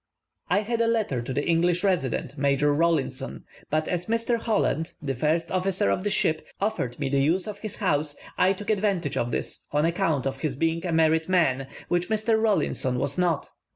[0.49, 4.37] I had a letter to the English resident, Major Rawlinson; but as Mr.
[4.39, 8.53] Holland, the first officer of the ship, offered me the use of his house, I
[8.53, 12.41] took advantage of this, on account of his being a married man, which Mr.
[12.41, 13.49] Rawlinson was not.